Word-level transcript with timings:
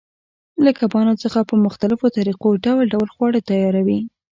له 0.63 0.71
کبانو 0.79 1.13
څخه 1.23 1.39
په 1.49 1.55
مختلفو 1.65 2.13
طریقو 2.17 2.49
ډول 2.65 2.85
ډول 2.93 3.07
خواړه 3.15 3.39
تیاروي. 3.49 3.99